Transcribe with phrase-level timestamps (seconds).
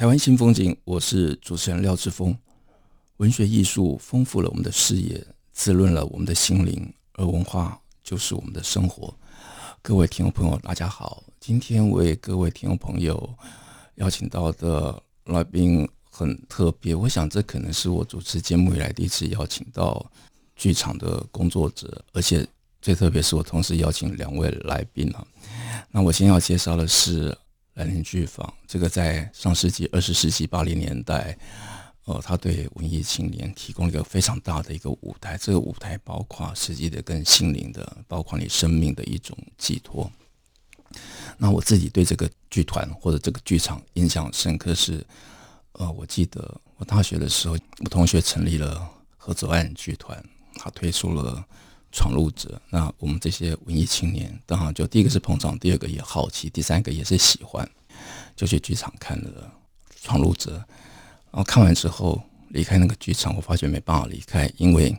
[0.00, 2.34] 台湾新风景，我是主持人廖志峰。
[3.18, 9.14] 文学艺术丰富了我们的视野，滋润了我们的心灵，而文化就是我们的生活。
[9.82, 13.28] 各位听众朋友，大家好，今天为各位听众朋友
[13.96, 20.10] 邀请到的来宾很特别，我想这可能是我主持节目以来第一次邀请到
[20.56, 22.48] 剧场的工作者，而且
[22.80, 25.22] 最特别是我同时邀请两位来宾啊。
[25.90, 27.36] 那我先要介绍的是。
[27.74, 31.38] 兰陵剧坊，这个在上世纪二十世纪八零年代，
[32.04, 35.38] 呃，他对文艺青年提供了一个非常大的一个舞台。
[35.38, 40.10] 这个舞台包括实际的跟心灵的，包括你生命的一种寄托。
[41.38, 45.04] 那我自己对这个剧团或者这个剧场印象深刻是，
[45.72, 50.22] 呃，我记得我大学的时候，我同学成立了合作岸剧团，
[50.56, 51.46] 他推出了。
[51.92, 57.68] 闯入者，那我们这些文艺青年，当然就第一个是捧场，第二个也好奇，第三个也是喜欢，
[58.36, 59.52] 就去剧场看了
[60.04, 60.52] 《闯入者》。
[61.32, 64.96] 然后看完之后离开那个剧场，我发觉没办法离开，因为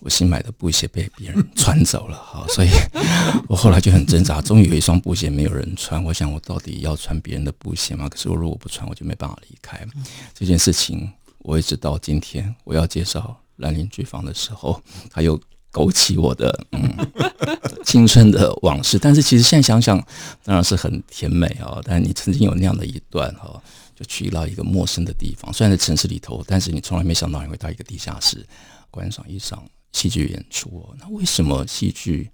[0.00, 2.16] 我新买的布鞋被别人穿走了。
[2.22, 2.68] 好，所以
[3.48, 6.02] 我后来就很挣扎，终于有一双布鞋没有人穿。
[6.02, 8.08] 我想，我到底要穿别人的布鞋吗？
[8.08, 9.86] 可是我如果不穿，我就没办法离开
[10.32, 11.12] 这件事情。
[11.38, 15.40] 我一直到今天，我要介绍兰陵剧坊的时候，他又。
[15.74, 16.96] 勾起我的嗯
[17.84, 19.98] 青春的往事，但是其实现在想想，
[20.44, 21.82] 当然是很甜美哦。
[21.84, 23.60] 但你曾经有那样的一段哈，
[23.96, 28.46] 就去到一个陌生的地方，虽然在城市里头，但是你从来没想到你会到一个地下室
[28.88, 30.96] 观赏一场戏剧演出哦。
[31.00, 32.30] 那为什么戏剧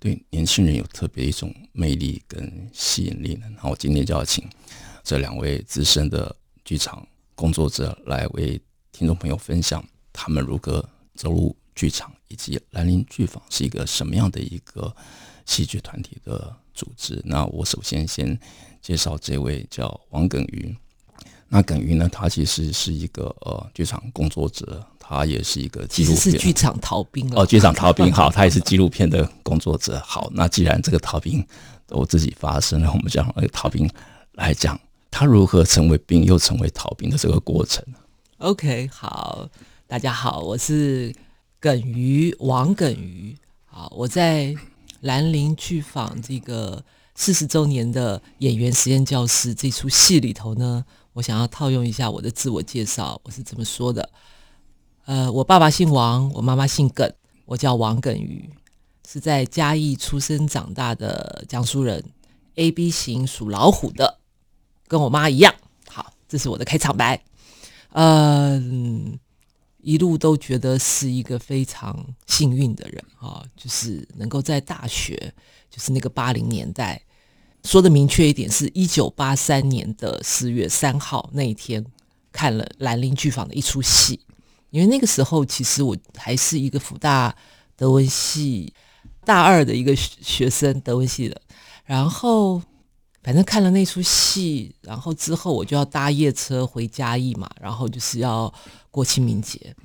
[0.00, 3.46] 对年轻人有特别一种魅力跟吸引力呢？
[3.62, 4.44] 那我今天就要请
[5.04, 6.34] 这两位资深的
[6.64, 12.12] 剧场工作者来为听众朋友分享他们如何走入剧场。
[12.32, 14.94] 以及兰陵剧坊是一个什么样的一个
[15.46, 17.20] 戏剧团体的组织？
[17.24, 18.38] 那我首先先
[18.80, 20.72] 介绍这位叫王耿瑜。
[21.48, 30.00] 那耿瑜呢，他其实是一个呃剧场工作者，他也是一个纪录片，是剧场逃兵哦，剧场逃兵好，他也是纪录片的工作者。
[30.06, 31.44] 好，那既然这个逃兵
[31.88, 33.90] 都自己发生了，我们讲那个逃兵
[34.34, 34.80] 来讲，
[35.10, 37.84] 他如何成为兵又成为逃兵的这个过程。
[38.38, 39.48] OK，好，
[39.88, 41.12] 大家好，我是。
[41.60, 44.56] 耿瑜，王耿瑜，好，我在
[45.02, 46.82] 兰陵剧坊这个
[47.14, 50.82] 四十周年的演员实验教室这出戏里头呢，
[51.12, 54.08] 我想要套用一下我的自我介绍，我是怎么说的：
[55.04, 57.12] 呃，我爸爸姓王，我妈妈姓耿，
[57.44, 58.48] 我叫王耿瑜，
[59.06, 62.02] 是在嘉义出生长大的江苏人
[62.54, 64.18] ，A B 型属老虎的，
[64.88, 65.54] 跟我妈一样。
[65.90, 67.22] 好，这是我的开场白。
[67.92, 69.18] 嗯、呃。
[69.82, 75.32] 一路都觉得是一个非常幸运的人啊，就是能够在大学，
[75.70, 77.02] 就是那个八零年代，
[77.64, 81.84] 说的明确一点，是一九八三年的四月三号那一天，
[82.30, 84.20] 看了兰陵剧坊的一出戏。
[84.70, 87.34] 因为那个时候其实我还是一个福大
[87.76, 88.72] 德文系
[89.24, 91.40] 大二的一个学生，德文系的，
[91.84, 92.62] 然后。
[93.22, 98.52] 反正看了那出戏，然后之后我就要搭夜车回嘉义嘛，然后就是要
[98.90, 99.76] 过清明节，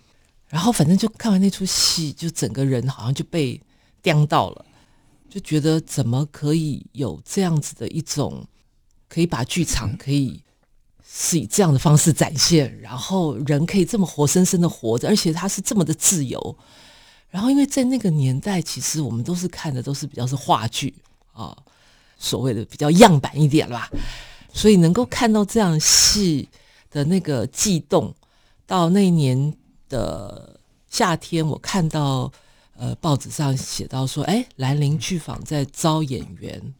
[0.47, 3.61] 然后反正就看完那出戏，就整个人好像就被
[4.01, 4.65] 颠到了，
[5.29, 8.45] 就觉得怎么可以有这样子的一种，
[9.09, 10.41] 可以把剧场可以
[11.05, 16.57] 是以这样的方式展现，然后人可以这么活生生的活着，而且他是这么的自由，
[17.29, 20.95] 然后因为在那个年代，其实我们都是看的都是比较是话剧
[21.33, 21.53] 啊。
[22.17, 23.89] 所谓的比较样板一点了吧，
[24.53, 26.47] 所以能够看到这样戏
[26.89, 28.13] 的那个悸动。
[28.67, 29.53] 到那一年
[29.89, 30.59] 的
[30.89, 32.31] 夏天，我看到
[32.75, 36.73] 呃报纸上写到说，哎，兰陵剧坊在招演员。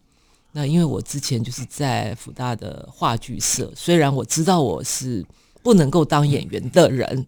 [0.52, 5.24] 那因为我之前就是在福大的话剧社，虽然我知道我是
[5.62, 7.28] 不能够当演员的人，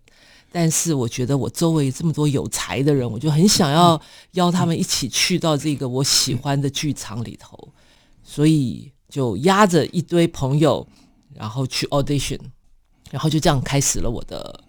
[0.51, 4.01] 但是我觉得我周围这么多有才的人，我就很想要
[4.31, 7.69] 邀他们一起去到这个我喜欢的剧场里头。
[8.27, 10.85] 所以就押着一堆朋友，
[11.33, 12.37] 然后去 audition，
[13.09, 14.63] 然后就这样开始了我的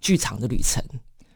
[0.00, 0.82] 剧场的旅程。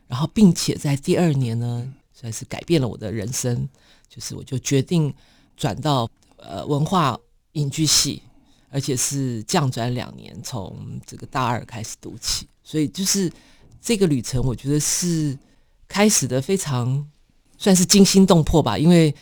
[0.09, 3.69] 然后，并且在第二年呢，算是改变了我的人生，
[4.09, 5.15] 就是我就决定
[5.57, 7.17] 转到呃文化
[7.53, 8.21] 影剧系，
[8.71, 13.31] 而且是降转两年，从这个大二开始读起，所以就是
[13.81, 15.39] 这个旅程，我觉得是
[15.87, 17.09] 开始的非常
[17.57, 19.15] 算是惊心动魄吧，因为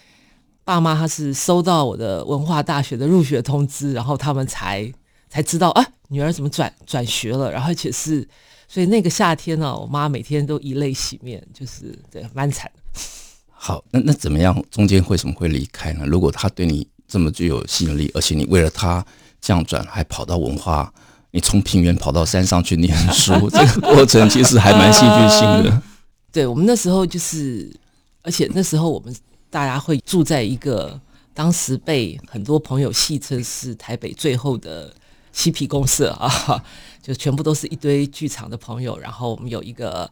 [0.69, 4.93] 爸妈他是收到我的文化大学的入学通知，然后他们才
[5.31, 8.29] 才知道啊，女儿怎么转转学了，然后而且是。
[8.69, 13.01] 所以那个夏天呢、啊，我妈每天都以泪洗面，就是对，蛮惨的。
[13.49, 14.63] 好，那那怎么样？
[14.71, 16.05] 中间为什么会离开呢？
[16.05, 19.03] 如果他对你这么具有吸引力，而且你为了他
[19.41, 20.93] 这样转，还跑到文化，
[21.31, 25.83] 你从平原跑到山上去念书， 这个过程其实还蛮戏剧性的。
[26.31, 27.75] 对，我们那时候就是，
[28.21, 29.17] 而且那时候我们
[29.51, 31.01] 大家会住在一个
[31.35, 34.95] 当时被很多朋友戏称是台北最后的
[35.33, 36.65] 嬉皮公社 啊。
[37.01, 40.11] 就全部都是一堆剧场的朋友，然后我们有一个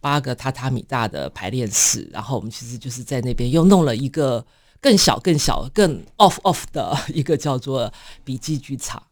[0.00, 4.46] 八个榻榻米大的排练室，然后我们其实就是在那边又弄了一个
[4.80, 7.92] 更小、更小、更 off off 的一个叫做
[8.22, 9.02] 笔记剧场。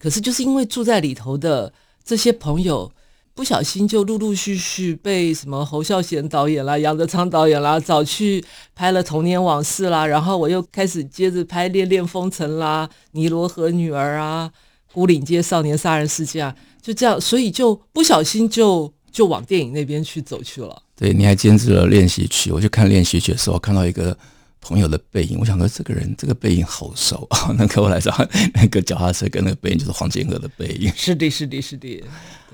[0.00, 2.90] 可是就是因为住在里头的这些朋友，
[3.36, 8.42] 不小心就陆陆续续被什么侯孝贤导演啦、杨德昌导演啦找去
[8.74, 14.50] 拍了《童年往事》啦，然后我又开始接着拍《恋恋风尘》啦，《尼罗河女儿》啊。
[14.92, 20.82] 孤岭街少年杀人事件啊，就这样，所以就不小心就就往电影那边去走去了。
[20.96, 24.16] 对，你还兼职了练习曲，我去看练习曲的时候，看到一个
[24.66, 27.54] 朋友的背影，我想说这个人这个背影好熟啊。
[27.56, 28.12] 那个我来说
[28.52, 30.92] 那个脚踏车跟那个背影就是黄健和的背影。
[30.96, 32.02] 是的，是的，是的。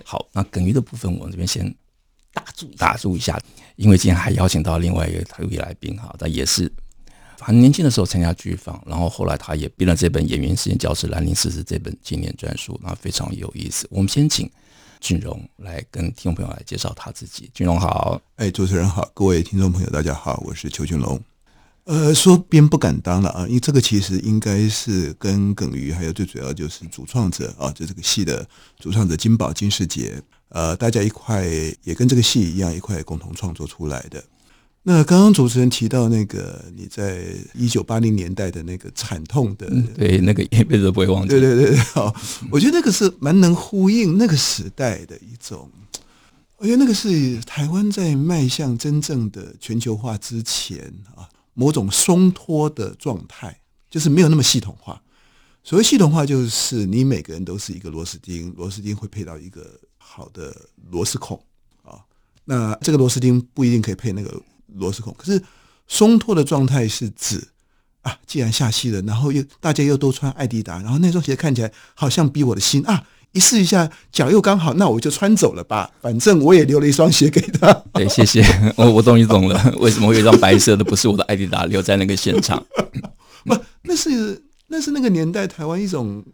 [0.04, 1.74] 好，那耿于的部分我们这边先
[2.34, 3.40] 打住，打住一下，
[3.76, 6.70] 因为今天还邀请到另外一个特别来宾哈，他也是。
[7.40, 13.88] 很年轻的时候参加剧坊，然后后来他也编了这本《演员实验教室兰陵四十》这本纪念专书，那非常有意思。
[13.90, 14.48] 我们先请
[15.00, 17.50] 俊荣来跟听众朋友来介绍他自己。
[17.54, 21.18] 俊荣好，哎，主持人好，各位听众朋友大家好，我是邱俊荣。
[21.84, 28.46] 呃，说编不敢当了啊，因为这个其实应该是跟耿于还有最主要就是主创者啊，就这个戏的
[28.79, 31.44] 主创者金宝金世杰，呃，大家一块
[31.82, 34.23] 也跟这个戏一样一块共同创作出来的。
[34.84, 37.25] 那刚刚主持人提到那个你在
[37.55, 41.29] 一九八零年代的那个惨痛的，对，那个一辈子都不会忘记。
[41.29, 42.12] 对对对对，好，
[42.50, 45.70] 我觉得那个是蛮能呼应那个时代的一种，
[46.56, 53.60] 我觉得那个是台湾在迈向真正的全球化之前啊，某种松脱的状态，
[53.90, 55.02] 就是没有那么系统化。
[55.62, 60.54] 所谓系统化，就是你每个人都是一个螺丝钉，螺丝钉会配到一个好的
[60.90, 61.43] 螺丝孔
[61.82, 62.00] 啊，
[62.44, 64.40] 那这个螺丝钉不一定可以配那个。
[64.76, 65.43] 螺丝孔，可是
[65.87, 67.46] 松脱的状态是指
[68.00, 77.73] 啊，既然下戏了，然后又大家又都穿爱迪达，然后那双鞋看起来好像比我的新啊，一试一下脚又刚好，那我就穿走了吧，反正我也留了一双鞋给他。
[77.93, 78.44] 对，谢谢，
[78.76, 82.64] 我我终于懂了，为什么会有一双白色的不是我的艾迪达留在那个现场？
[83.44, 86.25] 不，那是那是那个年代台湾一种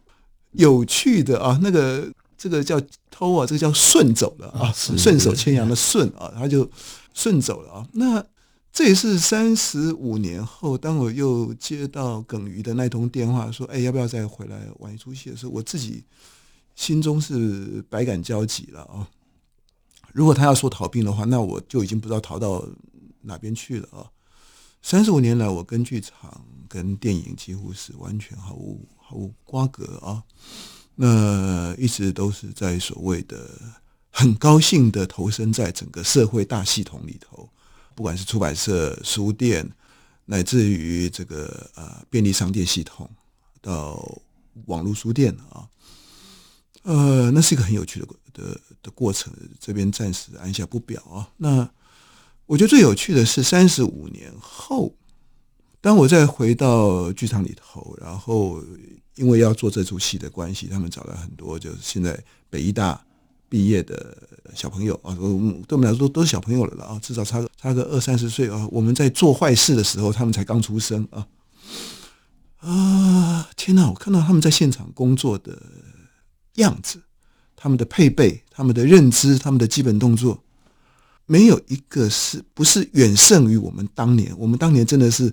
[0.53, 2.07] 有趣的啊，那个
[2.37, 2.81] 这个叫
[3.11, 6.71] 偷啊，这个叫顺走了啊，顺手牵羊的顺啊，他就。
[7.15, 8.25] 顺走了啊，那
[8.73, 16.05] 这也是三十五年后，当我又接到耿于的那通电话，说：“哎，要不要再回来玩一出戏？”的时候，我自己
[16.79, 19.11] 心中是百感交集了啊。
[20.13, 22.65] 如果他要说逃兵的话，那我就已经不知道逃到
[23.23, 24.07] 哪边去了啊。
[24.81, 30.23] 三十五年来，我跟剧场、跟电影几乎是完全毫无毫无瓜葛啊。
[30.95, 33.51] 那一直都是在所谓的。
[34.11, 37.49] 很高兴的投身在整个社会大系统里头，
[37.95, 39.69] 不管是出版社、书店，
[40.25, 43.09] 乃至于这个呃便利商店系统，
[43.61, 44.21] 到
[44.67, 45.69] 网络书店啊，
[46.89, 49.31] 呃，那是一个很有趣的的的过程。
[49.61, 51.29] 这边暂时按下不表啊。
[51.37, 51.69] 那
[52.47, 54.95] 我觉得最有趣的是三十五年后，
[55.83, 58.63] 当我再回到剧场里头，然后
[59.17, 62.19] 因为要做这出戏的关系，他们找了很多就是现在
[62.49, 63.05] 北艺大。
[63.51, 64.15] 毕业的
[64.55, 68.69] 小朋友啊，对我们来说都都是小朋友了了啊，至少差个差个二三十岁啊。
[68.71, 71.27] 我们在做坏事的时候，他们才刚出生啊
[72.59, 73.49] 啊！
[73.57, 75.63] 天哪，我看到他们在现场工作的
[76.59, 77.03] 样子，
[77.57, 80.43] 他们的配备、他们的认知、他们的基本动作，
[81.27, 84.33] 没有一个是不是远胜于我们当年。
[84.39, 85.33] 我们当年真的是，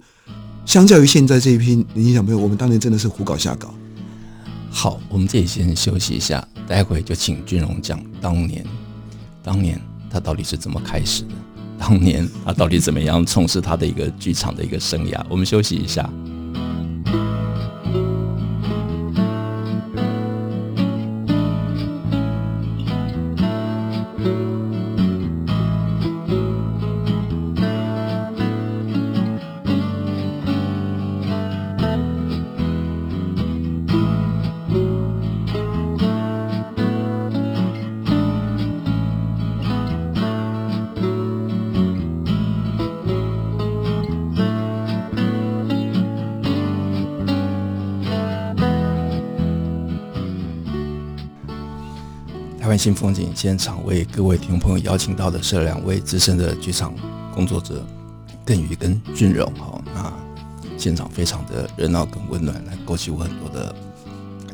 [0.66, 3.74] 相较于现在这一批年轻小朋友，我们当年真的是胡搞瞎搞。
[4.70, 8.66] 好，我们这里先休息一下，待会就请俊荣讲当年，
[9.42, 9.80] 当年
[10.10, 11.36] 他到底是怎么开始的？
[11.78, 15.26] 当年他到底怎么样从事他的一个剧场的一个生涯？
[15.30, 16.10] 我们休息一下。
[52.76, 56.94] 湾新风景现场为各位听众朋友邀请到的是两位资深的剧场
[57.34, 57.82] 工作者，
[58.44, 59.50] 耿宇跟俊荣。
[59.54, 60.12] 哈，那
[60.78, 63.74] 现场非常的热闹跟温暖，来勾起我很多的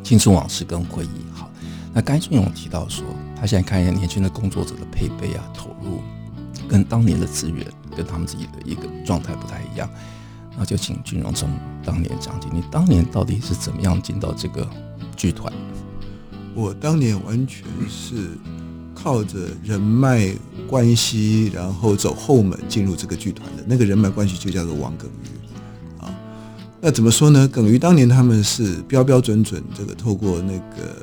[0.03, 1.33] 青春往事跟回忆。
[1.33, 1.49] 好，
[1.91, 3.03] 那刚俊荣提到说，
[3.35, 5.99] 他现在看一下年轻的工作者的配备啊，投入
[6.69, 7.65] 跟当年的资源
[7.97, 9.89] 跟他们自己的一个状态不太一样。
[10.55, 11.49] 那就请俊荣从
[11.83, 14.69] 当年讲起，你当年到底是怎么样进到这个
[15.17, 15.51] 剧团？
[16.53, 18.29] 我当年完全是
[18.93, 20.33] 靠着人脉
[20.67, 23.63] 关系，然后走后门进入这个剧团的。
[23.65, 26.13] 那个人脉关系就叫做王耿瑜啊。
[26.81, 27.47] 那怎么说呢？
[27.47, 31.01] 耿瑜当年他们是标标准准这个透过那个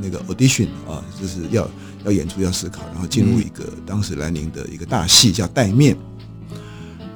[0.00, 1.68] 那个 audition 啊，就是要
[2.04, 5.94] 要演出要思考，然后进入一个当时兰陵的一个大戏叫《戴面》。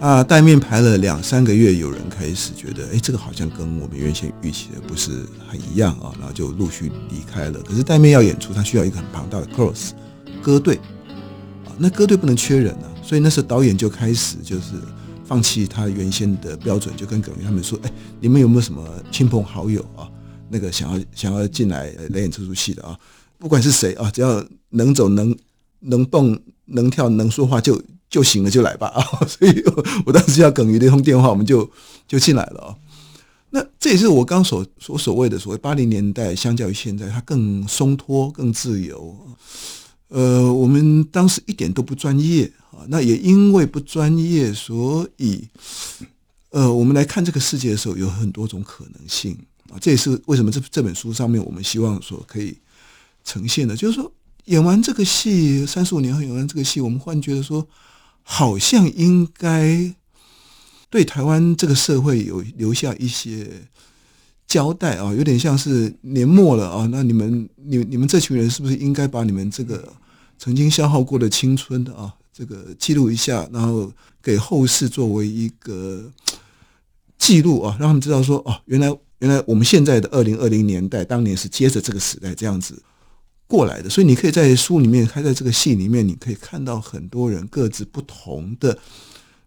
[0.00, 7.60] 啊，戴面排了两三个月，有人开始觉得，哎，这个好像跟我们原先预期的不是很一样啊，然后就陆续离开了。
[7.62, 9.90] 可是戴面要演出，他需要一个很庞大的 cross
[10.40, 10.76] 歌队
[11.66, 14.74] 啊，那歌队不能缺人啊，所以那时候导演就开始就是
[15.24, 17.90] 放弃他原先的标准，就跟耿瑜他们说，哎，
[18.20, 20.08] 你们有没有什么亲朋好友啊，
[20.48, 22.96] 那个想要想要进来来演这出戏的啊？
[23.36, 25.36] 不管是谁啊，只要能走能
[25.80, 27.82] 能蹦能跳能说话就。
[28.10, 29.02] 就行了，就来吧啊！
[29.28, 29.62] 所以
[30.06, 31.70] 我当时要耿瑜的一通电话，我们就
[32.06, 32.76] 就进来了啊。
[33.50, 39.14] 那这也是我刚所所所谓的所谓八零年代，相较于现在，它更松脱、更自由。
[40.08, 42.84] 呃，我们当时一点都不专业啊。
[42.88, 45.46] 那也因为不专业，所以
[46.50, 49.36] 呃，我们来看这个世界的时候，有很多种可能性
[49.70, 49.76] 啊。
[49.80, 52.56] 这也是为什么这这本书上面我们希望说可以
[53.22, 54.10] 呈现的，就是说
[54.46, 57.66] 演完这个戏，三十五年后演完这个戏，我们忽然觉得说。
[58.30, 59.94] 好像应该
[60.90, 63.49] 对台湾这个社会有留下一些
[64.47, 66.87] 交代啊，有点像是年末了啊。
[66.92, 69.90] 那你们、你、你们这群人是不是应该把你们这个
[70.38, 73.90] 曾经消耗过的青春啊，这个记录一下，然后
[74.23, 76.12] 给后世作为一个
[77.16, 82.82] 记录啊，让他们知道说哦，原来原来我们现在的二零二零年代，当年是接着这个时代这样子。
[83.48, 88.78] 过来的，所以你可以在书里面，还在这个戏里面，你可以看到很多人各自不同的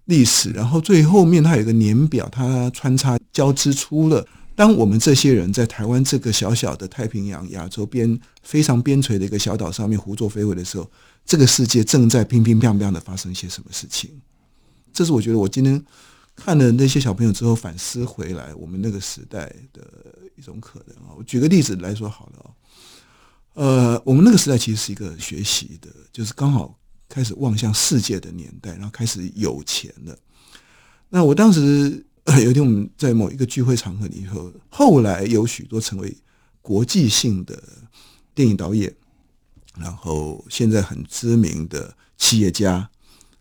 [0.05, 10.89] 历史，然后最后面它有一个年表，它穿插交织出了，当我们这些人在台湾这个小小的太平洋亚洲边非常边陲的一个小岛上面胡作非为的时候，
[11.24, 14.10] 这个世界正在乒乒乓乓的发生一些什么事情。
[14.91, 15.79] 这是我觉得我今天
[16.36, 19.84] 看了那些小朋友之后反思回来，我们那个时代的
[20.36, 21.13] 一种可能啊。
[21.15, 22.50] 我举个例子来说好了。
[23.53, 26.79] 呃，我们那个时代其实是一个学习的，就是刚好
[27.10, 30.17] 开始望向世界的年代，然后开始有钱了。
[31.10, 32.05] 那我当时
[32.41, 36.15] 有一天我们在某一个聚会场合里头，后来有许多成为
[36.62, 37.62] 国际性的
[38.34, 38.96] 电影导演，
[39.75, 42.89] 然后现在很知名的企业家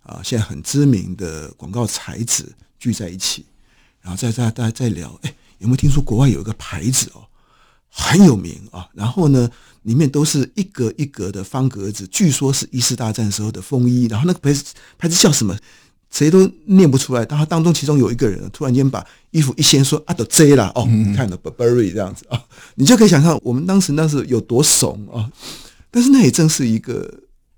[0.03, 3.47] 啊，现在很知名的广告才子聚在一起，
[4.01, 7.29] 然后在在大家在聊，哎，有没有听说国外有一个牌子哦，
[7.91, 8.89] 很有名啊？
[8.95, 9.51] 然后呢，
[9.83, 14.07] 里面都是一格一格的方格子，据说是一次大战时候的风衣。
[14.07, 14.65] 然后那个牌子
[14.97, 15.57] 牌子叫什么？
[16.11, 17.25] 谁都念不出来。
[17.31, 22.43] 然后当中其中有一个人突然间把衣服一掀，说：“啊，都 J 了哦，你看了 Burberry 这样子啊，
[22.75, 25.31] 你就可以想象我们当时那是有多怂啊。
[25.91, 27.09] 但是那也正是一个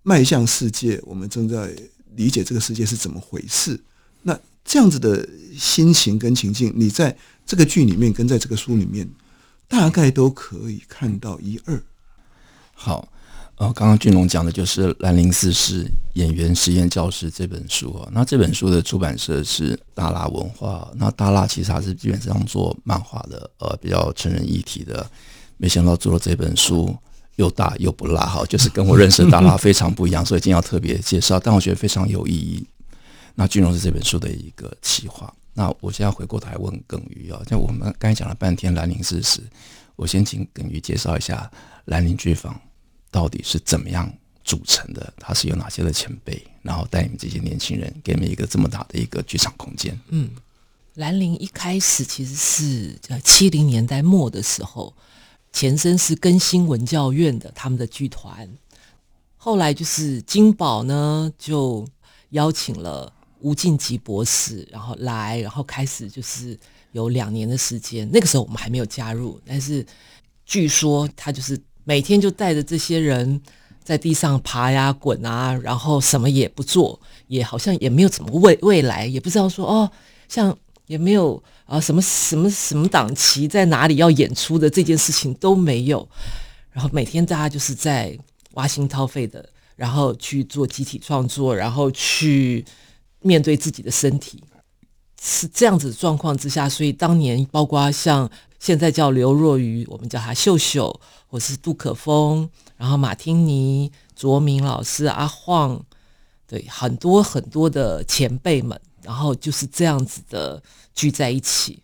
[0.02, 1.74] 迈向世界，我们正在
[2.14, 3.80] 理解这个世界是怎么回事。
[4.22, 5.26] 那这样子的
[5.58, 9.08] 心情跟情境，你在这个剧里面跟在这个书里面，
[9.72, 11.82] 大概都可以看到一二。
[12.74, 13.08] 好，
[13.56, 18.06] 呃，刚刚俊龙讲的就是《兰陵四世演员实验教室》这本书啊。
[18.12, 20.86] 那这本书的出版社是大拉文化。
[20.96, 25.10] 那大拉其实还是基本上做漫画的，呃，比较成人议题的。
[25.56, 26.94] 没想到做了这本书
[27.36, 31.40] 又大又不辣，哈，就是跟我认识的大拉非常不一样， 所以今天要特别介绍。
[31.40, 32.62] 但我觉得非常有意义。
[33.34, 35.32] 那俊荣是这本书的一个企划。
[35.54, 39.40] 那我现在回过头来问耿瑜啊，像我们刚才讲了半天《兰陵四世》，
[39.96, 41.50] 我先请耿瑜介绍一下
[41.86, 42.60] 兰陵剧坊。
[43.10, 44.10] 到底是怎么样
[44.42, 45.12] 组成的？
[45.18, 50.00] 它是有哪些的前辈，然后带你们这些年轻人，给你们一个这么大的一个剧场空间？
[50.08, 50.30] 嗯，
[50.94, 54.94] 兰陵一开始其实是在七零年代末的时候，
[55.52, 58.48] 前身是更新文教院的他们的剧团，
[59.36, 61.86] 后来就是金宝呢就
[62.30, 63.12] 邀请了
[63.42, 66.58] 吴静吉博士，然后来，然后开始就是
[66.92, 68.08] 有两年的时间。
[68.12, 69.84] 那个时候我们还没有加入，但是
[70.46, 71.60] 据说他就是。
[71.84, 73.40] 每天就带着这些人
[73.82, 79.90] 在地上爬呀滚啊，然后什么也不做，也好像也没有怎么未 未来，也不知道说哦，
[80.28, 80.56] 像
[80.86, 86.08] 也没有啊什么什么什么档期在哪里要演出的这件事情都没有。
[86.70, 88.16] 然后每天大家就是在
[88.52, 89.44] 挖心掏肺的，
[89.74, 92.64] 然后去做集体创作，然后去
[93.22, 94.42] 面对自己的身体，
[95.20, 105.84] 是这样子的状况之下，所以当年包括像现在叫刘若愚，我们叫他秀秀，或是杜可风，然后马汀尼、卓明老师、阿晃，
[106.46, 110.62] 对，很多很多的前辈们，然后就是这样子的
[110.94, 111.82] 聚在一起，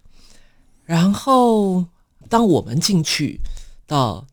[0.85, 1.85] 然后
[2.29, 3.41] 当我们进去
[3.87, 4.27] 到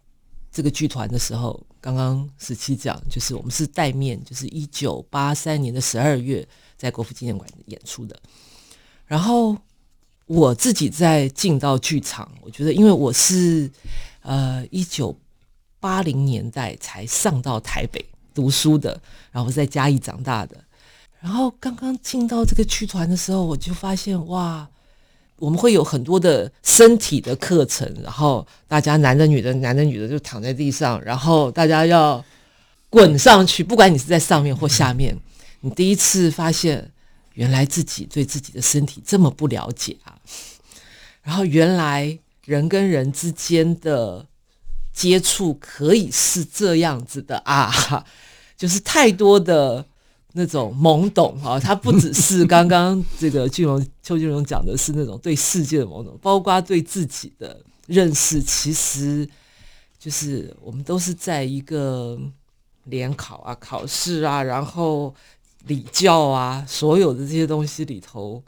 [0.51, 1.64] 这个剧团的时候。
[1.85, 6.43] 刚刚十七讲，就是我们是带面，就是一九八三年的十二月
[6.75, 8.19] 在国父纪念馆演出的。
[9.05, 9.55] 然后
[10.25, 13.69] 我自己在进到剧场，我觉得因为我是
[14.21, 15.15] 呃一九
[15.79, 18.99] 八零年代才上到台北读书的，
[19.31, 20.57] 然后在嘉义长大的。
[21.19, 24.67] 然后刚刚进到这个剧团的时候，我就发现哇。
[25.37, 32.23] 我们会有很多的身体的课程，然后大家男的女的，男的女的就躺在地上，然后大家要
[32.89, 35.17] 滚上去，不管你是在上面或下面，
[35.59, 36.91] 你第一次发现
[37.33, 40.17] 原来自己对自己的身体这么不了解啊，
[41.21, 44.25] 然后原来人跟人之间的
[44.93, 48.05] 接触可以是这样子的啊，
[48.55, 49.85] 就是太多的。
[50.37, 59.25] 那种懵懂哈，他不只是刚刚这个俊龙 邱俊龙讲的是那种对世界的懵懂，包括对自己的认识，其实
[59.97, 62.19] 就是我们都是在一个
[62.83, 65.15] 联考啊、考试啊，然后
[65.67, 68.43] 礼教啊，所有的这些东西里头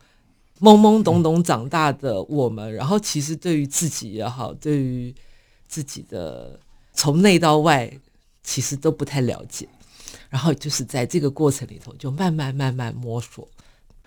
[0.60, 5.16] 懵懵懂懂长大的我们，然后其实对于自己也好，对于
[5.70, 6.60] 自己的
[6.94, 7.90] 从内到外，
[8.44, 9.70] 其实都不太了解。
[10.30, 13.48] 然后就是在这个过程里头，就慢慢慢慢摸索，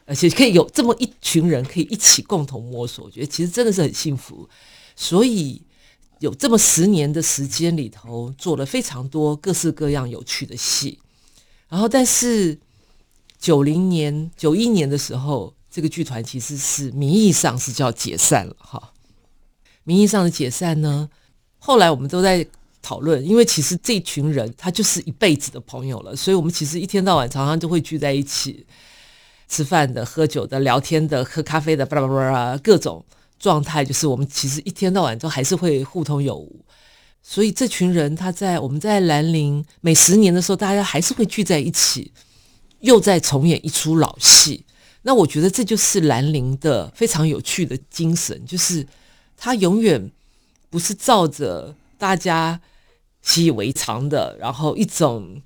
[0.04, 4.48] 而且可以有这么一群人可以一起共同摸索，我觉得其实真的是很幸福。
[4.94, 5.62] 所以
[6.18, 10.98] 有这么十年的时间里头，做了非常多各式各样有趣的戏。
[11.68, 12.58] 然后，但是
[13.38, 18.92] 九零年、九一年的时候，这个剧团其实是名义上是叫解散了哈。
[19.84, 21.08] 名义上的解散呢，
[21.58, 22.46] 后来我们都在。
[22.82, 28.66] 讨论，因为其实这群人他就是一辈子的朋友了，所以我们其实一天到晚常常就会聚在一起
[29.48, 33.04] 吃饭的、喝酒的、聊天的、喝咖啡的，巴拉巴拉各种
[33.38, 36.64] 状态，就是我们其实一天到晚都还是会互通有无。
[37.22, 42.12] 所以这群人他在我们在兰陵每十年的时候，大家还是会聚在一起，
[42.80, 44.64] 又在重演一出老戏。
[45.02, 48.86] 那我觉得这就是兰陵的非常有趣的精神，就是
[49.36, 50.10] 他永远
[50.70, 52.58] 不是照着大家。
[53.22, 55.42] 习以为常的，然后一种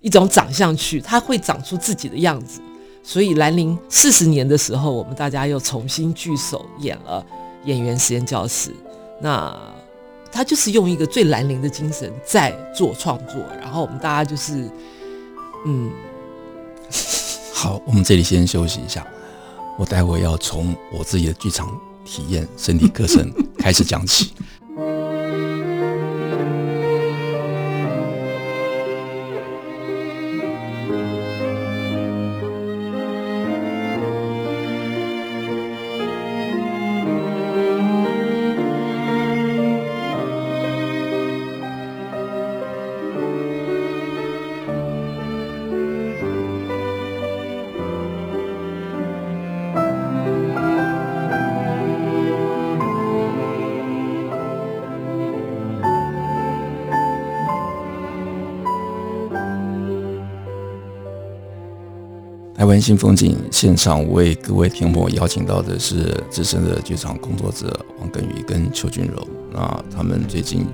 [0.00, 2.60] 一种长相去，它会长出自己的样子。
[3.02, 7.20] 所以兰陵四十年的时候，我们大家又重新聚首演了
[7.66, 8.70] 《演员实验教室》。
[9.20, 9.52] 那
[10.30, 14.70] 他就是用一个最兰陵的精神在做创作，然后我们大家就是，
[15.66, 15.90] 嗯，
[17.52, 19.04] 好，我们这里先休息一下，
[19.76, 21.68] 我待会要从我自己的剧场
[22.04, 24.32] 体验身体课程开始讲起。
[62.68, 69.26] 湾新风景现场为各位听众邀请到的是资深的剧场工作者王耿瑜跟邱俊柔。
[69.50, 70.66] 那他们最近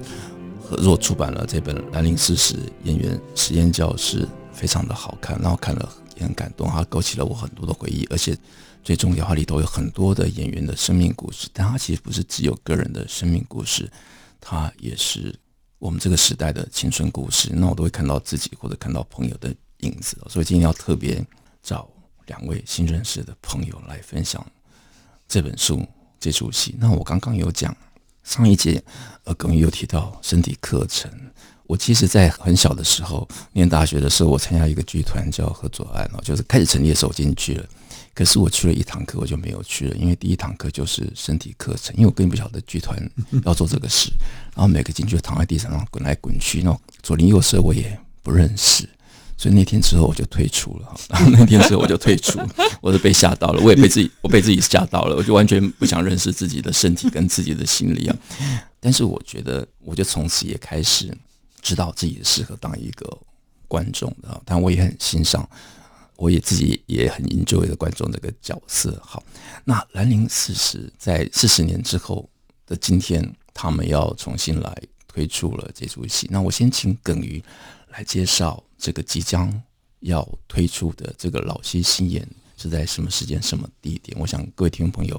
[0.60, 8.04] 合作出版了这本《兰陵四十演员实验教室》，非常的好看，然后看了也很感动，它勾起了我很多的回忆。
[8.10, 8.36] 而且
[8.82, 13.88] 最重要，它里头有很多的演员的生命故事，但它其实不是只有个人的生命故事，
[14.40, 15.32] 它也是
[15.78, 17.50] 我们这个时代的青春故事。
[17.52, 21.24] 那我都会看到自己或者看到朋友的影子，所以今天要特别。
[21.64, 21.88] 找
[22.26, 24.44] 两位新认识的朋友来分享
[25.26, 25.84] 这本书
[26.20, 26.76] 这出戏。
[26.78, 27.76] 那我刚刚有讲
[28.22, 28.80] 上一节，
[29.24, 31.10] 呃，耿瑜有提到身体课程。
[31.66, 37.66] 我其实，在很小的时候念大学的时候，我参加一个剧团叫合作案哦，就是开始成立的时候进去了。
[38.12, 42.96] 可是我去了一堂课，我就没有去了，因为第一堂课就是身体课程，因为我根本不晓得剧团
[43.46, 44.12] 要做这个事。
[44.54, 48.86] 然后每个进去躺在地上，然后滚来滚去，那左邻右舍我也不认识。
[49.36, 52.38] 所以那天之后我就退出了，然 后那天之后我就退出，
[52.80, 58.16] 我是被吓到了，我也被自己，我被自己吓到了，我就完全不想认识自己的身体跟自己的心理啊。
[58.80, 61.12] 但是我觉得，我就从此也开始
[61.60, 63.18] 知道自己适合当一个
[63.66, 65.48] 观众的，但我也很欣赏，
[66.16, 69.00] 我也自己也很 enjoy 的观众这个角色。
[69.04, 69.22] 好，
[69.64, 72.28] 那兰陵四十在四十年之后
[72.66, 76.28] 的今天，他们要重新来推出了这出戏。
[76.30, 77.42] 那我先请耿瑜
[77.90, 79.50] 来介绍这个即将
[80.00, 84.14] 要推出的这个老戏新演是在什么时间、什么地点？
[84.20, 85.18] 我想各位听众朋友。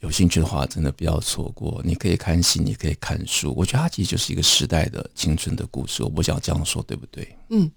[0.00, 1.82] 有兴趣的话，真的不要错过。
[1.84, 3.52] 你可以看戏，你可以看书。
[3.54, 6.02] 我觉得它其实就是一个时代的青春的故事。
[6.02, 7.36] 我不想这样说，对不对？
[7.50, 7.70] 嗯，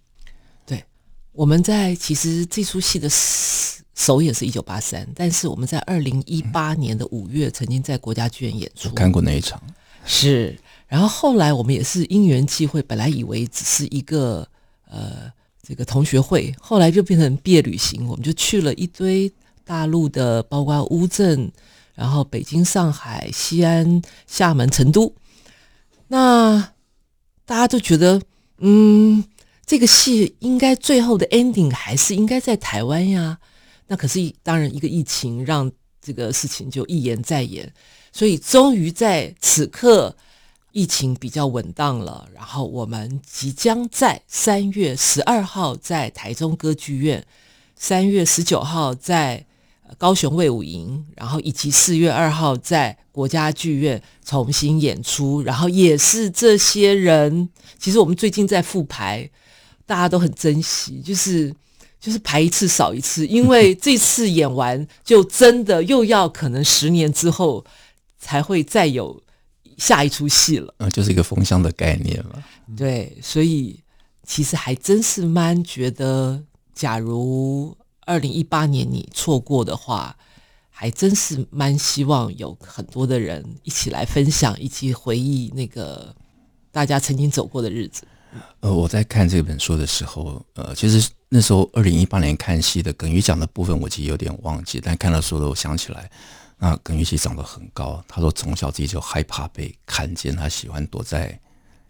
[0.65, 0.81] 对。
[1.33, 8.89] 我们在其实这出戏的首演是一九八三，但是我们在二零一八年的五月曾经在国家剧院演出。
[8.93, 9.61] 看过那一场。
[10.05, 10.57] 是。
[10.87, 14.47] 然后后来我们也是因缘际会，本来以为只是一个
[14.91, 15.31] 呃
[15.63, 19.31] 这个同学会，后来就变成毕业旅行，我们就去了一堆
[19.63, 21.51] 大陆的，包括乌镇。
[21.93, 25.13] 然后北京、上海、西安、厦门、成都，
[26.07, 26.71] 那
[27.45, 28.19] 大家都觉得，
[28.57, 29.23] 嗯，
[29.67, 33.37] 这个戏应该最后的 ending 还是应该在台湾呀。
[33.87, 35.69] 那可是当然，一个疫情让
[36.01, 37.71] 这个事情就一延再延，
[38.11, 40.15] 所以终于在此刻，
[40.71, 42.27] 疫情比较稳当了。
[42.33, 47.25] 然后我们即将在三月十二号在台中歌剧院，
[47.75, 49.45] 三月十九号在。
[49.97, 57.49] 高雄卫武营，然后以及四月二号在国家剧院重新演出，然后也是这些人。
[57.77, 59.29] 其实我们最近在复排，
[59.85, 61.53] 大家都很珍惜，就是
[61.99, 67.65] 就是排一次少一次，因为这次演完就真的又要可能十年之后
[68.17, 69.21] 才会再有
[69.81, 70.73] 下一出戏了。
[70.77, 72.43] 啊，就是一个封箱的概念嘛。
[72.77, 73.79] 对，所以
[74.23, 76.41] 其实还真是蛮觉得，
[76.73, 77.75] 假如。
[78.07, 80.13] 二零一八年你错过的话，
[80.71, 86.13] 还真是蛮希望有很多的人一起来分享，一起回忆那个
[86.71, 88.03] 大家曾经走过的日子。
[88.61, 96.09] 呃，我在看这本书的时候，呃，其实那时候二零一八年看戏的耿于讲的部分，我其实有点忘记，但看到书的我想起来，
[96.63, 101.39] 那耿瑜其实长得很高，他说从小自己就害怕被看见，他喜欢躲在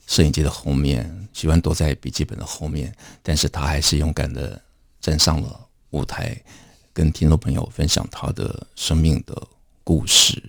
[0.07, 4.61] 摄影机的后面，喜欢躲在笔记本的后面，但是他还是勇敢的
[5.01, 5.67] 站上了。
[5.89, 6.41] 舞台
[6.93, 9.45] 跟听众朋友分享他的生命的
[9.83, 10.41] 故事，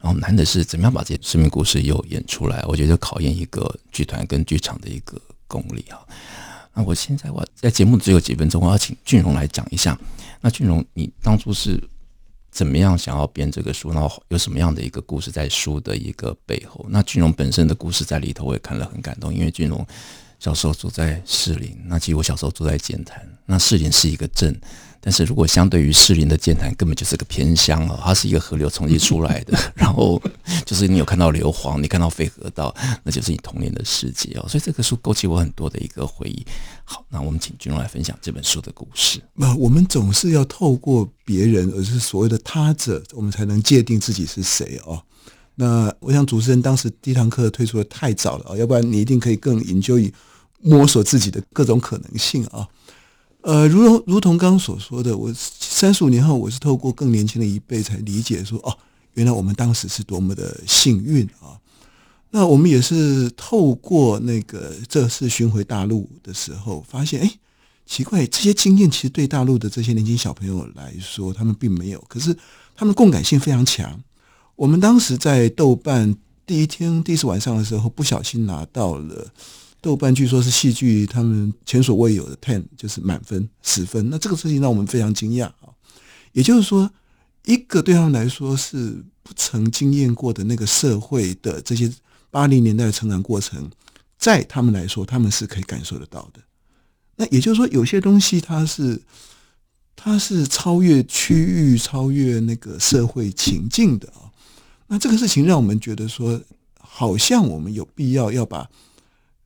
[0.00, 2.64] 然后难的是怎么样把这些生命故事又演出来？
[2.66, 6.00] 我觉得考验一个剧团跟剧场的一个功力啊。
[6.74, 9.96] 那我现在我在节目只有几分钟，我要请俊荣来讲一下。
[10.40, 11.80] 那俊荣，你当初是
[12.50, 13.92] 怎么样想要编这个书？
[13.92, 16.84] 然后有什么样的一个故事在书的一个背后？
[16.88, 19.86] 那俊荣本身的故事在里头我也看了很感动，因为俊荣
[20.38, 24.58] 小时候住在士林，那其实我小时候住在剑潭，那士林是一个镇。
[25.08, 29.58] 但是如果相对于士林的剑潭，根本就是个偏乡哦，它是一个河流冲击出来的。
[29.74, 30.22] 然后
[30.66, 34.46] 就是你有看到硫磺，你看到废河道，那就是你童年的世界哦。
[34.46, 36.44] 所以这个书勾起我很多的一个回忆。
[36.84, 39.18] 好，那我们请君荣来分享这本书的故事。
[39.32, 45.02] 那我们总是要透过别人，而是所谓的他者，我们才能界定自己是谁哦。
[45.54, 50.12] 那我想主持人当时第一堂课推出的太早了啊，要不然你一定可以更 enjoy
[50.60, 52.68] 摸索自己的各种可能性啊。
[53.42, 58.76] 呃，如如同刚刚所说的，我三十五年后，我是透过更年轻的一辈才理解说，哦，
[59.14, 61.56] 原来我们当时是多么的幸运啊！
[62.30, 67.32] 那我们也是透过那个这次巡回大陆的时候，发现，哎，
[67.86, 72.36] 奇怪，这些经验其实对大陆的这些年轻小朋友来说，他们并没有，可是
[72.74, 74.02] 他们共感性非常强。
[74.56, 79.32] 我们当时在豆瓣第一天第一次晚上的时候，不小心拿到了。
[79.80, 84.10] 豆瓣据说是戏剧他们前所未有的 ten，就是满分十分。
[84.10, 85.70] 那这个事情让我们非常惊讶啊！
[86.32, 86.90] 也就是说，
[87.44, 91.88] 一个对他们来说是不曾经验过的那个社会的这些
[92.28, 93.70] 八零年代的成长过程，
[94.18, 96.40] 在他们来说，他们是可以感受得到的。
[97.14, 99.00] 那也就是说，有些东西它是
[99.94, 104.26] 它是超越区域、超越那个社会情境的啊。
[104.88, 106.40] 那这个事情让我们觉得说，
[106.80, 108.68] 好像我们有必要要把。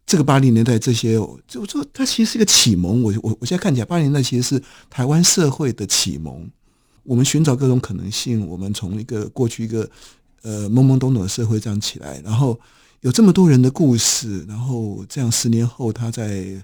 [0.04, 1.14] 这个八零年代这些，
[1.46, 3.02] 就就它其实是一个启蒙。
[3.02, 6.50] 我我我现在看起来，八零年代其实是台湾社会的启蒙。
[7.04, 9.88] 我们寻找各种可能性，我们从一个过去一个
[10.42, 12.60] 呃懵懵懂懂的社会这样起来，然后
[13.00, 16.62] 有这么多人的故事，然后这样十年后他再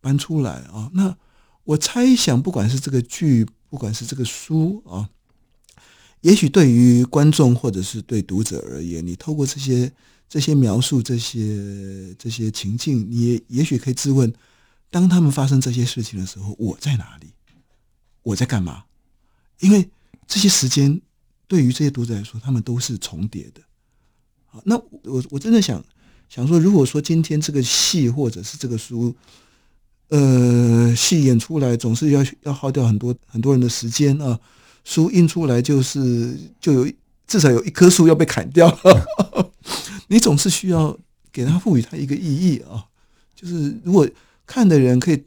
[0.00, 0.88] 搬出来啊。
[0.94, 1.16] 那
[1.64, 5.08] 我猜想，不管是这个剧，不管是这个书啊，
[6.20, 9.90] 也许对于观众或者是对读者而言，你透过这些。
[10.28, 14.32] 这些描述，这些这些情境，你也也许可以自问：
[14.90, 17.28] 当他们发生这些事情的时候，我在哪里？
[18.22, 18.84] 我在干嘛？
[19.60, 19.88] 因为
[20.26, 21.00] 这些时间
[21.46, 23.60] 对于这些读者来说，他们都是重叠的。
[24.46, 25.82] 好，那我我真的想
[26.28, 29.14] 想说，如果说今天这个戏或者是这个书，
[30.08, 34.38] 呃，戏演出来总是要要耗掉很多很多人的时间啊，
[34.84, 36.92] 书印出来就是就有
[37.26, 39.50] 至少有一棵树要被砍掉了，
[40.08, 40.98] 你总是需要
[41.32, 42.86] 给他赋予他一个意义啊，
[43.34, 44.08] 就是如果
[44.46, 45.24] 看的人可以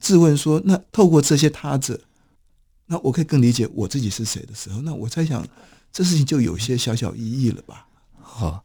[0.00, 2.00] 质问说，那透过这些他者，
[2.86, 5.46] 那我可以更理解我自己是谁的时候，那我在想
[5.92, 7.86] 这事情就有些小小意义了吧？
[8.20, 8.64] 好。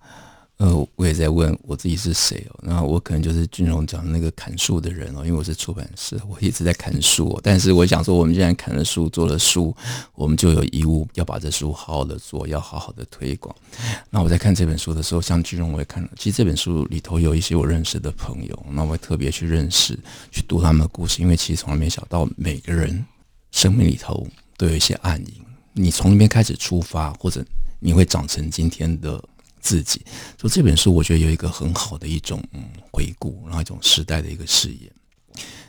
[0.58, 2.60] 呃，我也在问我自己是谁哦。
[2.64, 7.40] 那我可能就是俊荣讲的那个砍树的人哦，因为我是出版社，我一直在砍树哦。
[7.44, 9.76] 但是我想说，我们既然砍了树，做了书，
[10.16, 13.56] 我们就有义务要把这书好好的做，要好好的推广。
[14.10, 16.10] 那我在看这本书的时候，像俊荣我也看了。
[16.18, 19.96] 其实这本书里头有一些我认识的朋友，那我会特别去认识，
[20.32, 23.06] 去读他们的故事，因为其实从来没想到每个人
[23.52, 24.26] 生命里头
[24.58, 25.34] 都有一些暗影。
[25.74, 27.46] 你从那边开始出发，或者
[27.80, 29.24] 你会长成今天的。
[29.60, 30.06] 自己，
[30.38, 34.92] 就这本书，我觉得有一个很好的一种嗯回顾，然后一种时代的一个视野。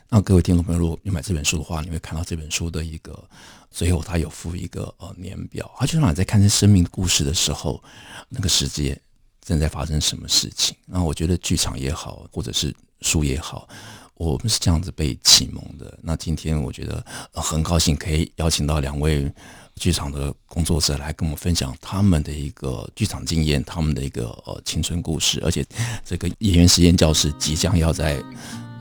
[0.09, 3.29] 那各位听众朋友，如果你买这本书的话，你会看到这本书的一个
[3.71, 7.83] 最后，它有附一个呃年表，它就让你在看这生命的故事的时候，
[8.29, 8.99] 那个世界
[9.43, 10.75] 正在发生什么事情。
[10.87, 13.69] 那我觉得剧场也好，或者是书也好，
[14.15, 15.99] 我们是这样子被启蒙的。
[16.03, 19.31] 那今天我觉得很高兴可以邀请到两位。
[19.79, 25.65] 剧场的工作者来跟我们分享他们的一个剧场经验，他们的一个呃青春故事，而且
[26.05, 28.23] 这个演员实验教室即将要在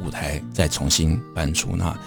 [0.04, 1.98] 舞台再重新搬出，那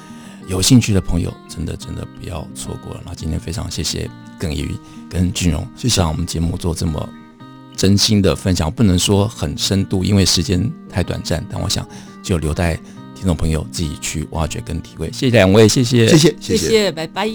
[0.48, 3.00] 有兴趣的朋友真的真的不要错过了。
[3.06, 4.74] 那今天非常谢谢耿于
[5.08, 7.08] 跟俊荣，谢谢我们节目做这么
[7.76, 11.86] 真心的分享，不能说很深度，因为时间太短暂，但我想
[12.22, 12.74] 就留待
[13.14, 15.06] 听众朋友自己去挖掘跟体会。
[15.12, 17.30] 谢谢两位，谢谢，谢谢，谢谢，拜拜。